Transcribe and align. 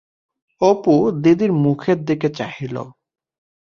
অপু 0.61 0.93
দিদির 1.23 1.51
মুখের 1.63 1.97
দিকে 2.05 2.27
চাহিল। 2.29 2.75